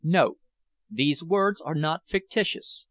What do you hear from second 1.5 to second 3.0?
are not fictitious.